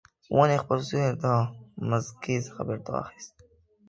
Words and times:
ونې 0.35 0.57
خپل 0.63 0.79
سیوری 0.87 1.13
د 1.23 1.25
مځکې 1.89 2.35
څخه 2.47 2.61
بیرته 2.67 2.89
واخیست 2.93 3.33